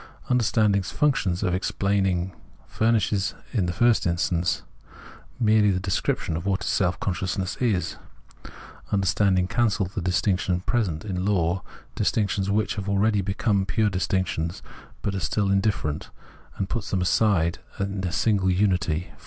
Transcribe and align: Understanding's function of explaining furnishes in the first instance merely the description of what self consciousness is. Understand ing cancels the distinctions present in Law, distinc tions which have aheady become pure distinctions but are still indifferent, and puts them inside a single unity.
Understanding's 0.31 0.89
function 0.89 1.33
of 1.45 1.53
explaining 1.53 2.33
furnishes 2.65 3.35
in 3.53 3.67
the 3.67 3.71
first 3.71 4.07
instance 4.07 4.63
merely 5.39 5.69
the 5.69 5.79
description 5.79 6.35
of 6.35 6.43
what 6.47 6.63
self 6.63 6.99
consciousness 6.99 7.55
is. 7.57 7.97
Understand 8.91 9.37
ing 9.37 9.47
cancels 9.47 9.93
the 9.93 10.01
distinctions 10.01 10.63
present 10.65 11.05
in 11.05 11.23
Law, 11.23 11.61
distinc 11.95 12.29
tions 12.31 12.49
which 12.49 12.77
have 12.77 12.85
aheady 12.87 13.23
become 13.23 13.63
pure 13.63 13.91
distinctions 13.91 14.63
but 15.03 15.13
are 15.13 15.19
still 15.19 15.51
indifferent, 15.51 16.09
and 16.57 16.67
puts 16.67 16.89
them 16.89 17.01
inside 17.01 17.59
a 17.77 18.11
single 18.11 18.49
unity. 18.49 19.11